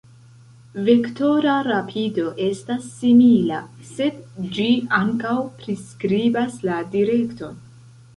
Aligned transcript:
Vektora 0.85 1.57
rapido 1.65 2.23
estas 2.45 2.87
simila, 2.93 3.59
sed 3.89 4.17
ĝi 4.55 4.65
ankaŭ 5.01 5.35
priskribas 5.61 6.57
la 6.71 6.79
direkton. 6.97 7.61